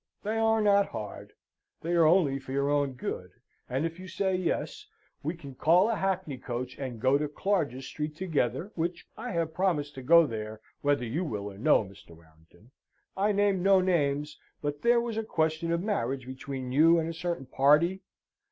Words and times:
"They 0.23 0.39
are 0.39 0.61
not 0.61 0.87
hard. 0.87 1.31
They 1.81 1.91
are 1.93 2.07
only 2.07 2.39
for 2.39 2.51
your 2.51 2.71
own 2.71 2.93
good: 2.93 3.29
and 3.69 3.85
if 3.85 3.99
you 3.99 4.07
say 4.07 4.35
Yes, 4.35 4.87
we 5.21 5.35
can 5.35 5.53
call 5.53 5.91
a 5.91 5.95
hackney 5.95 6.39
coach, 6.39 6.75
and 6.79 6.99
go 6.99 7.19
to 7.19 7.27
Clarges 7.27 7.85
Street 7.85 8.15
together, 8.15 8.71
which 8.73 9.05
I 9.15 9.29
have 9.33 9.53
promised 9.53 9.93
to 9.93 10.01
go 10.01 10.25
there, 10.25 10.59
whether 10.81 11.05
you 11.05 11.23
will 11.23 11.51
or 11.53 11.59
no. 11.59 11.83
Mr. 11.85 12.15
Warrington, 12.15 12.71
I 13.15 13.31
name 13.31 13.61
no 13.61 13.79
names, 13.79 14.39
but 14.59 14.81
there 14.81 14.99
was 14.99 15.17
a 15.17 15.23
question 15.23 15.71
of 15.71 15.83
marriage 15.83 16.25
between 16.25 16.71
you 16.71 16.97
and 16.97 17.07
a 17.07 17.13
certain 17.13 17.45
party." 17.45 18.01